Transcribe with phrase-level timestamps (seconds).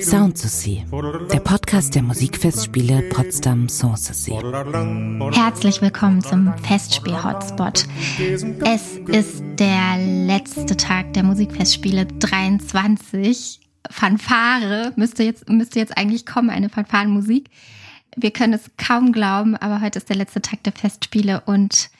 [0.00, 0.84] Sound to See,
[1.32, 4.30] der Podcast der Musikfestspiele Potsdam Sanssouci.
[5.32, 7.86] Herzlich willkommen zum Festspiel-Hotspot.
[8.64, 13.58] Es ist der letzte Tag der Musikfestspiele 23.
[13.90, 17.50] Fanfare müsste jetzt, müsste jetzt eigentlich kommen, eine Fanfarenmusik.
[18.14, 21.90] Wir können es kaum glauben, aber heute ist der letzte Tag der Festspiele und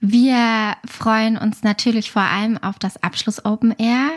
[0.00, 4.12] wir freuen uns natürlich vor allem auf das Abschluss Open Air.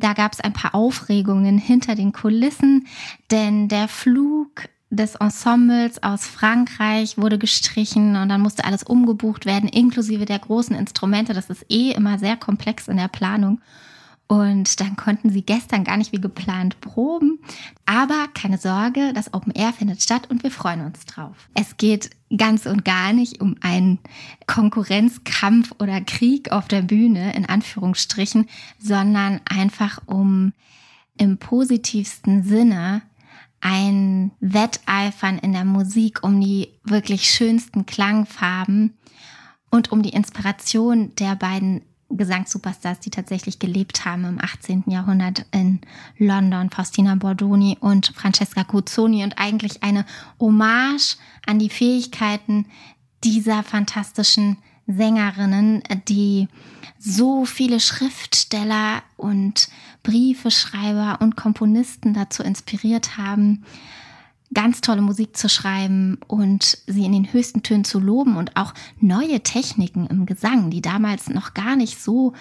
[0.00, 2.86] Da gab es ein paar Aufregungen hinter den Kulissen,
[3.30, 9.68] denn der Flug des Ensembles aus Frankreich wurde gestrichen und dann musste alles umgebucht werden,
[9.68, 11.34] inklusive der großen Instrumente.
[11.34, 13.60] Das ist eh immer sehr komplex in der Planung.
[14.30, 17.40] Und dann konnten sie gestern gar nicht wie geplant proben.
[17.84, 21.48] Aber keine Sorge, das Open Air findet statt und wir freuen uns drauf.
[21.54, 23.98] Es geht ganz und gar nicht um einen
[24.46, 28.48] Konkurrenzkampf oder Krieg auf der Bühne, in Anführungsstrichen,
[28.78, 30.52] sondern einfach um
[31.18, 33.02] im positivsten Sinne
[33.60, 38.96] ein Wetteifern in der Musik, um die wirklich schönsten Klangfarben
[39.72, 44.84] und um die Inspiration der beiden Gesangssuperstars, die tatsächlich gelebt haben im 18.
[44.86, 45.80] Jahrhundert in
[46.18, 50.04] London, Faustina Bordoni und Francesca Cuzzoni und eigentlich eine
[50.38, 52.66] Hommage an die Fähigkeiten
[53.22, 56.48] dieser fantastischen Sängerinnen, die
[56.98, 59.68] so viele Schriftsteller und
[60.02, 63.64] Briefeschreiber und Komponisten dazu inspiriert haben,
[64.52, 68.74] ganz tolle Musik zu schreiben und sie in den höchsten Tönen zu loben und auch
[68.98, 72.34] neue Techniken im Gesang, die damals noch gar nicht so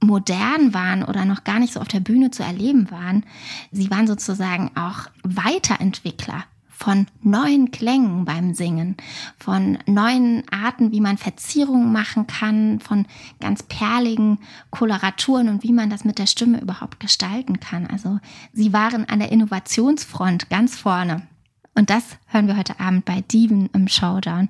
[0.00, 3.24] modern waren oder noch gar nicht so auf der Bühne zu erleben waren.
[3.72, 6.44] Sie waren sozusagen auch Weiterentwickler
[6.78, 8.96] von neuen Klängen beim Singen,
[9.36, 13.04] von neuen Arten, wie man Verzierungen machen kann, von
[13.40, 14.38] ganz perligen
[14.70, 17.88] Koloraturen und wie man das mit der Stimme überhaupt gestalten kann.
[17.88, 18.20] Also
[18.52, 21.26] sie waren an der Innovationsfront ganz vorne.
[21.74, 24.48] Und das hören wir heute Abend bei Diven im Showdown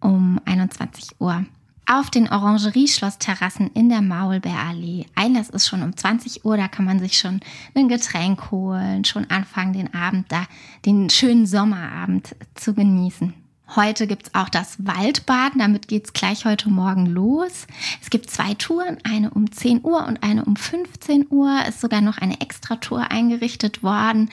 [0.00, 1.46] um 21 Uhr
[1.86, 5.06] auf den Orangerieschlossterrassen in der Maulbeerallee.
[5.14, 7.40] Einlass ist schon um 20 Uhr, da kann man sich schon
[7.74, 10.46] ein Getränk holen, schon anfangen, den Abend da,
[10.84, 13.45] den schönen Sommerabend zu genießen.
[13.74, 17.66] Heute gibt's auch das Waldbaden, damit geht's gleich heute Morgen los.
[18.00, 21.64] Es gibt zwei Touren, eine um 10 Uhr und eine um 15 Uhr.
[21.68, 24.30] Ist sogar noch eine Extratour eingerichtet worden.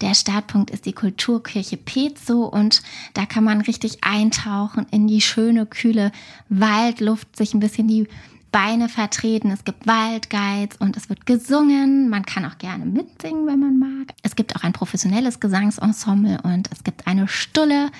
[0.00, 2.82] Der Startpunkt ist die Kulturkirche Pezzo und
[3.14, 6.12] da kann man richtig eintauchen in die schöne, kühle
[6.48, 8.06] Waldluft, sich ein bisschen die
[8.56, 12.08] Beine vertreten, es gibt Waldgeiz und es wird gesungen.
[12.08, 14.14] Man kann auch gerne mitsingen, wenn man mag.
[14.22, 17.90] Es gibt auch ein professionelles Gesangsensemble und es gibt eine Stulle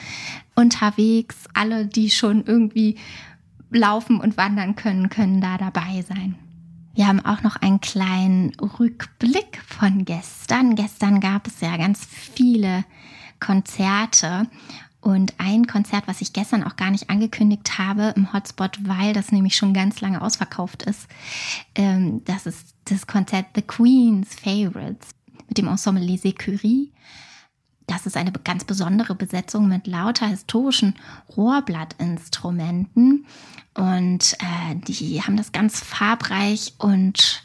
[0.54, 1.36] unterwegs.
[1.52, 2.96] Alle, die schon irgendwie
[3.70, 6.36] laufen und wandern können, können da dabei sein.
[6.94, 10.74] Wir haben auch noch einen kleinen Rückblick von gestern.
[10.74, 12.86] Gestern gab es ja ganz viele
[13.40, 14.48] Konzerte
[15.06, 19.30] und ein Konzert, was ich gestern auch gar nicht angekündigt habe im Hotspot, weil das
[19.30, 21.06] nämlich schon ganz lange ausverkauft ist,
[21.76, 25.10] ähm, das ist das Konzert The Queen's Favorites
[25.46, 26.90] mit dem Ensemble Les Écuries.
[27.86, 30.96] Das ist eine ganz besondere Besetzung mit lauter historischen
[31.36, 33.26] Rohrblattinstrumenten.
[33.74, 37.44] Und äh, die haben das ganz farbreich und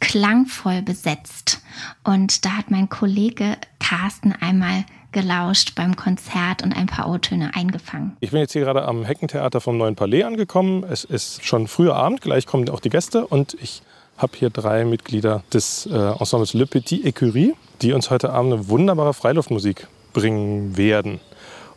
[0.00, 1.60] klangvoll besetzt.
[2.04, 8.16] Und da hat mein Kollege Carsten einmal gelauscht beim Konzert und ein paar O-Töne eingefangen.
[8.20, 10.84] Ich bin jetzt hier gerade am Heckentheater vom Neuen Palais angekommen.
[10.84, 13.82] Es ist schon früher Abend, gleich kommen auch die Gäste und ich
[14.16, 18.68] habe hier drei Mitglieder des äh, Ensembles Le Petit Écurie, die uns heute Abend eine
[18.68, 21.20] wunderbare Freiluftmusik bringen werden.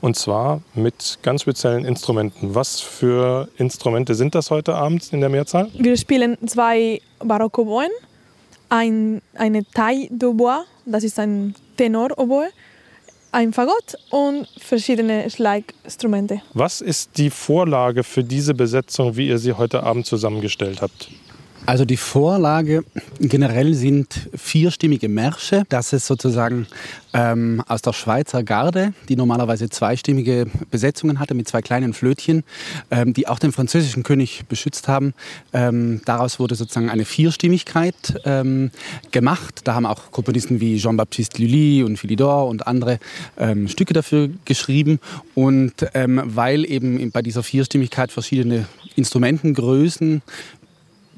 [0.01, 2.53] Und zwar mit ganz speziellen Instrumenten.
[2.53, 5.69] Was für Instrumente sind das heute Abend in der Mehrzahl?
[5.73, 7.89] Wir spielen zwei Barocko-Oboen,
[8.69, 12.49] ein, eine Taille de Bois, das ist ein Tenor-Oboe,
[13.35, 16.41] ein Fagott und verschiedene Schlaginstrumente.
[16.53, 21.09] Was ist die Vorlage für diese Besetzung, wie ihr sie heute Abend zusammengestellt habt?
[21.67, 22.83] Also die Vorlage
[23.19, 25.63] generell sind vierstimmige Märsche.
[25.69, 26.67] Das ist sozusagen
[27.13, 32.43] ähm, aus der Schweizer Garde, die normalerweise zweistimmige Besetzungen hatte mit zwei kleinen Flötchen,
[32.91, 35.15] ähm, die auch den französischen König beschützt haben.
[35.53, 38.69] Ähm, daraus wurde sozusagen eine Vierstimmigkeit ähm,
[39.09, 39.61] gemacht.
[39.63, 42.99] Da haben auch Komponisten wie Jean-Baptiste Lully und Philidor und andere
[43.39, 44.99] ähm, Stücke dafür geschrieben.
[45.33, 50.21] Und ähm, weil eben bei dieser Vierstimmigkeit verschiedene Instrumentengrößen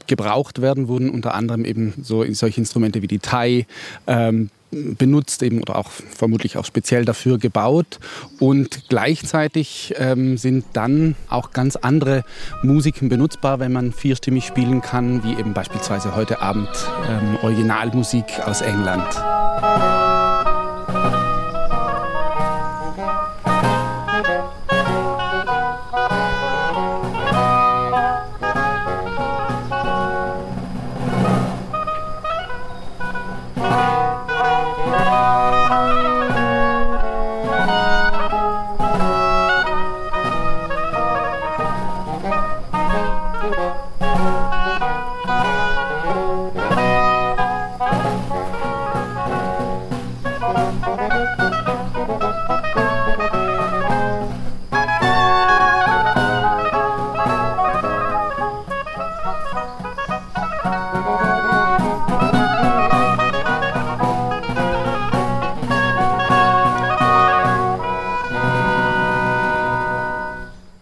[0.07, 3.65] gebraucht werden, wurden unter anderem eben so solche Instrumente wie die Tai,
[4.07, 7.99] ähm, benutzt eben oder auch vermutlich auch speziell dafür gebaut.
[8.39, 12.23] Und gleichzeitig ähm, sind dann auch ganz andere
[12.63, 16.69] Musiken benutzbar, wenn man vierstimmig spielen kann, wie eben beispielsweise heute Abend
[17.09, 20.16] ähm, Originalmusik aus England.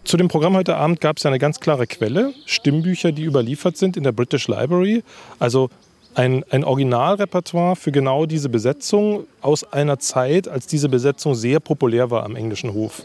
[0.06, 3.76] Zu dem Programm heute Abend gab es ja eine ganz klare Quelle, Stimmbücher, die überliefert
[3.76, 5.02] sind in der British Library.
[5.40, 5.68] Also
[6.14, 12.08] ein, ein Originalrepertoire für genau diese Besetzung aus einer Zeit, als diese Besetzung sehr populär
[12.08, 13.02] war am englischen Hof.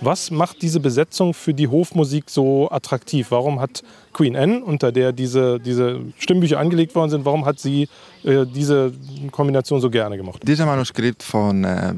[0.00, 3.30] Was macht diese Besetzung für die Hofmusik so attraktiv?
[3.30, 3.82] Warum hat
[4.12, 7.86] Queen Anne, unter der diese, diese Stimmbücher angelegt worden sind, warum hat sie
[8.24, 8.92] äh, diese
[9.30, 10.42] Kombination so gerne gemacht?
[10.44, 11.92] Dieses Manuskript von, äh,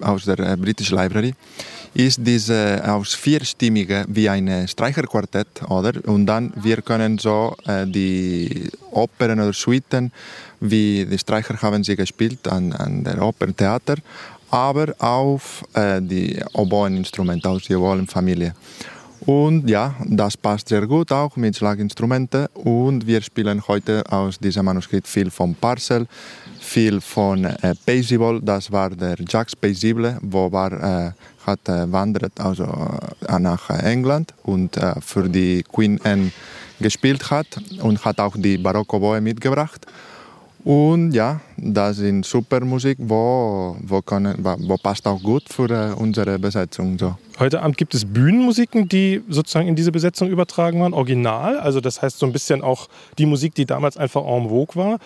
[0.00, 1.34] aus der äh, British Library
[1.94, 5.92] ist diese aus vierstimmigen wie ein Streicherquartett, oder?
[6.06, 10.12] Und dann wir können so äh, die Opern oder Suiten,
[10.60, 13.96] wie die Streicher haben sie gespielt an, an der Operntheater,
[14.50, 18.54] aber auf äh, die Oboeninstrumente aus der Familie.
[19.26, 22.46] Und ja, das passt sehr gut auch mit Schlaginstrumenten.
[22.54, 26.06] Und wir spielen heute aus diesem Manuskript viel von Parcel,
[26.58, 31.12] viel von äh, Paisible, das war der Jacques Paisible, wo war, äh,
[31.46, 36.32] hat äh, wandert also äh, nach England und äh, für die Queen Anne
[36.80, 37.46] gespielt hat
[37.80, 39.86] und hat auch die Barocco-Boe mitgebracht.
[40.64, 45.92] Und ja, das ist super Musik, wo, wo, können, wo passt auch gut für äh,
[45.94, 46.96] unsere Besetzung.
[46.98, 47.16] So.
[47.40, 51.58] Heute Abend gibt es Bühnenmusiken, die sozusagen in diese Besetzung übertragen waren, original.
[51.58, 52.88] Also das heißt so ein bisschen auch
[53.18, 54.98] die Musik, die damals einfach en vogue war.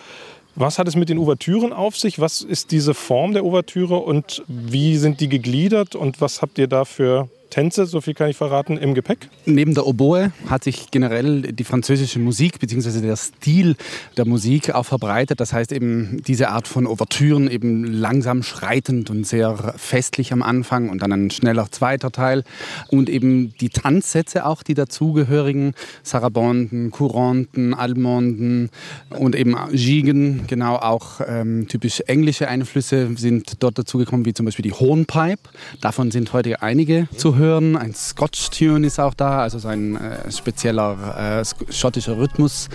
[0.53, 2.19] Was hat es mit den Ouvertüren auf sich?
[2.19, 6.67] Was ist diese Form der Ouvertüre und wie sind die gegliedert und was habt ihr
[6.67, 9.29] da für Tänze, so viel kann ich verraten, im Gepäck?
[9.47, 13.01] Neben der Oboe hat sich generell die französische Musik bzw.
[13.01, 13.75] der Stil
[14.15, 15.39] der Musik auch verbreitet.
[15.39, 20.89] Das heißt eben diese Art von Ouvertüren, eben langsam schreitend und sehr festlich am Anfang
[20.91, 22.43] und dann ein schneller zweiter Teil.
[22.89, 25.73] Und eben die Tanzsätze auch, die dazugehörigen,
[26.03, 28.69] Sarabonden, Couranten, Almonden
[29.09, 34.61] und eben Gigen, genau auch ähm, typisch englische Einflüsse sind dort dazugekommen, wie zum Beispiel
[34.61, 35.49] die Hornpipe.
[35.81, 37.46] Davon sind heute einige zu hören.
[37.55, 42.69] Ein Scotch-Tune ist auch da, also so ein äh, spezieller äh, schottischer Rhythmus,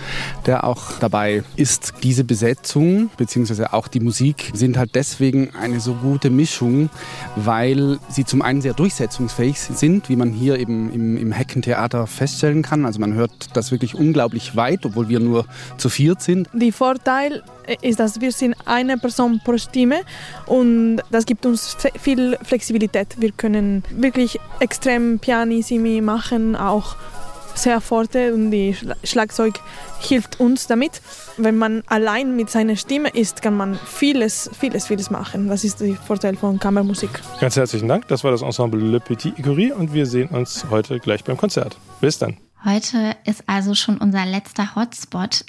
[0.45, 1.93] der auch dabei ist.
[2.01, 6.89] Diese Besetzung, beziehungsweise auch die Musik, sind halt deswegen eine so gute Mischung,
[7.35, 12.63] weil sie zum einen sehr durchsetzungsfähig sind, wie man hier eben im, im Heckentheater feststellen
[12.63, 12.85] kann.
[12.85, 15.45] Also man hört das wirklich unglaublich weit, obwohl wir nur
[15.77, 16.49] zu viert sind.
[16.53, 17.43] Die Vorteil
[17.81, 20.01] ist, dass wir sind eine Person pro Stimme
[20.45, 23.15] und das gibt uns viel Flexibilität.
[23.19, 26.95] Wir können wirklich extrem pianissimi machen, auch
[27.55, 29.59] sehr forte und die Schlagzeug
[29.99, 31.01] hilft uns damit.
[31.37, 35.47] Wenn man allein mit seiner Stimme ist, kann man vieles, vieles, vieles machen.
[35.47, 37.09] Das ist der Vorteil von Kammermusik.
[37.39, 38.07] Ganz herzlichen Dank.
[38.07, 41.77] Das war das Ensemble Le Petit Écurie und wir sehen uns heute gleich beim Konzert.
[42.01, 42.37] Bis dann.
[42.65, 45.45] Heute ist also schon unser letzter Hotspot.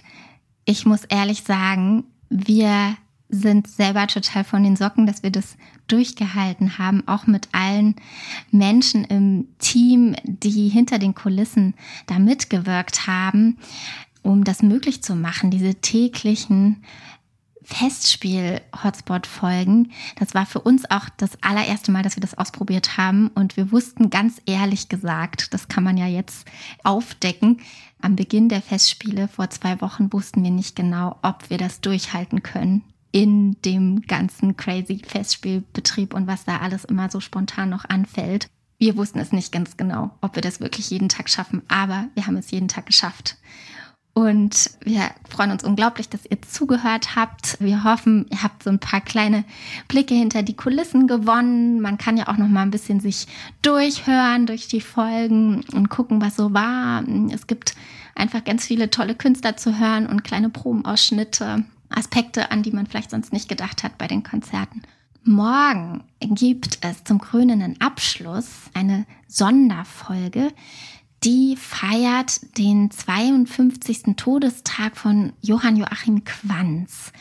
[0.64, 2.96] Ich muss ehrlich sagen, wir
[3.34, 5.56] sind selber total von den Socken, dass wir das
[5.88, 7.96] durchgehalten haben, auch mit allen
[8.50, 11.74] Menschen im Team, die hinter den Kulissen
[12.06, 13.58] da mitgewirkt haben,
[14.22, 16.82] um das möglich zu machen, diese täglichen
[17.62, 19.92] Festspiel-Hotspot-Folgen.
[20.16, 23.28] Das war für uns auch das allererste Mal, dass wir das ausprobiert haben.
[23.28, 26.46] Und wir wussten ganz ehrlich gesagt, das kann man ja jetzt
[26.82, 27.60] aufdecken,
[28.00, 32.42] am Beginn der Festspiele vor zwei Wochen wussten wir nicht genau, ob wir das durchhalten
[32.42, 32.84] können
[33.14, 38.49] in dem ganzen crazy Festspielbetrieb und was da alles immer so spontan noch anfällt.
[38.76, 42.26] Wir wussten es nicht ganz genau, ob wir das wirklich jeden Tag schaffen, aber wir
[42.26, 43.37] haben es jeden Tag geschafft.
[44.14, 47.56] Und wir freuen uns unglaublich, dass ihr zugehört habt.
[47.61, 49.44] Wir hoffen, ihr habt so ein paar kleine
[49.87, 51.80] Blicke hinter die Kulissen gewonnen.
[51.80, 53.28] Man kann ja auch noch mal ein bisschen sich
[53.62, 57.04] durchhören durch die Folgen und gucken, was so war.
[57.33, 57.76] Es gibt
[58.16, 61.64] einfach ganz viele tolle Künstler zu hören und kleine Probenausschnitte.
[61.96, 64.82] Aspekte, an die man vielleicht sonst nicht gedacht hat bei den Konzerten.
[65.22, 70.52] Morgen gibt es zum krönenden Abschluss eine Sonderfolge,
[71.24, 74.16] die feiert den 52.
[74.16, 77.12] Todestag von Johann Joachim Quanz,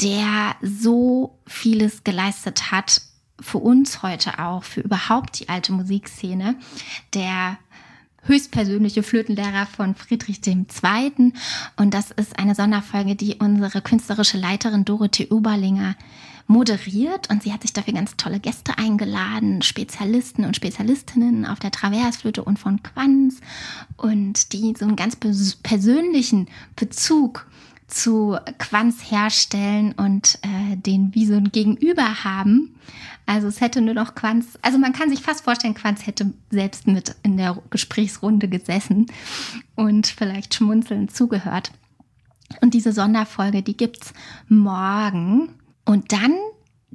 [0.00, 3.02] der so vieles geleistet hat,
[3.40, 6.56] für uns heute auch, für überhaupt die alte Musikszene,
[7.14, 7.58] der
[8.26, 11.32] höchstpersönliche Flötenlehrer von Friedrich II.
[11.76, 15.96] Und das ist eine Sonderfolge, die unsere künstlerische Leiterin Dorothee Oberlinger
[16.46, 21.72] moderiert und sie hat sich dafür ganz tolle Gäste eingeladen, Spezialisten und Spezialistinnen auf der
[21.72, 23.40] Traversflöte und von Quanz
[23.96, 27.46] und die so einen ganz persönlichen Bezug
[27.86, 32.76] zu Quanz herstellen und äh, den wie so ein Gegenüber haben.
[33.26, 36.86] Also es hätte nur noch Quanz, also man kann sich fast vorstellen, Quanz hätte selbst
[36.86, 39.06] mit in der Gesprächsrunde gesessen
[39.74, 41.72] und vielleicht schmunzelnd zugehört.
[42.60, 44.12] Und diese Sonderfolge, die gibt's
[44.48, 45.50] morgen
[45.84, 46.34] und dann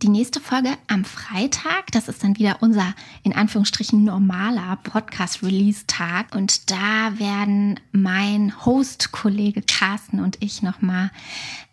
[0.01, 1.91] die nächste Folge am Freitag.
[1.91, 2.93] Das ist dann wieder unser
[3.23, 6.35] in Anführungsstrichen normaler Podcast-Release-Tag.
[6.35, 11.11] Und da werden mein Host-Kollege Carsten und ich nochmal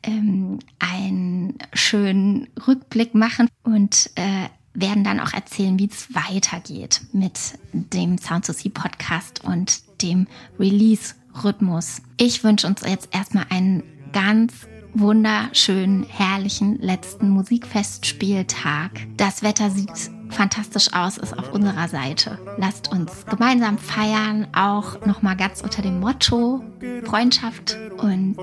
[0.03, 7.39] ähm, einen schönen Rückblick machen und äh, werden dann auch erzählen, wie es weitergeht mit
[7.73, 10.27] dem Sound to See Podcast und dem
[10.59, 12.03] Release-Rhythmus.
[12.19, 13.83] Ich wünsche uns jetzt erstmal einen
[14.13, 14.69] ganz
[15.01, 18.91] wunderschönen, herrlichen letzten Musikfestspieltag.
[19.17, 22.39] Das Wetter sieht fantastisch aus, ist auf unserer Seite.
[22.59, 26.63] Lasst uns gemeinsam feiern, auch nochmal ganz unter dem Motto
[27.05, 27.77] Freundschaft.
[27.99, 28.39] Und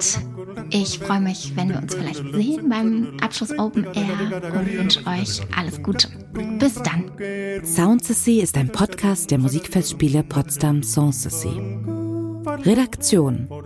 [0.72, 5.42] ich freue mich, wenn wir uns vielleicht sehen beim Abschluss Open Air und wünsche euch
[5.56, 6.10] alles Gute.
[6.60, 7.12] Bis dann.
[7.64, 11.86] Sound Sea ist ein Podcast der Musikfestspiele Potsdam Sanssouci.
[12.64, 13.48] Redaktion